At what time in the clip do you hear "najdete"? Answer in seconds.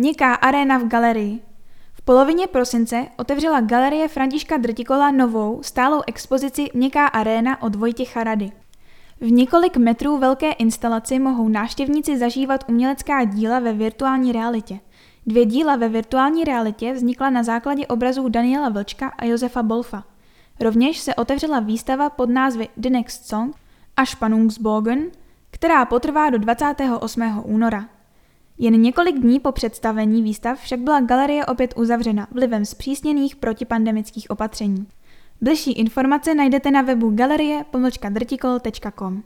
36.34-36.70